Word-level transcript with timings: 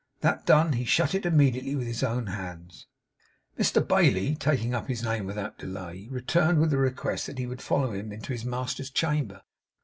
That 0.21 0.47
done, 0.47 0.73
he 0.73 0.83
shut 0.83 1.13
it 1.13 1.27
immediately 1.27 1.75
with 1.75 1.85
his 1.85 2.01
own 2.01 2.25
hands. 2.25 2.87
Mr 3.59 3.87
Bailey, 3.87 4.33
taking 4.35 4.73
up 4.73 4.87
his 4.87 5.03
name 5.03 5.27
without 5.27 5.59
delay, 5.59 6.07
returned 6.09 6.59
with 6.59 6.73
a 6.73 6.79
request 6.79 7.27
that 7.27 7.37
he 7.37 7.45
would 7.45 7.61
follow 7.61 7.91
him 7.93 8.11
into 8.11 8.33
his 8.33 8.43
master's 8.43 8.89
chamber. 8.89 9.43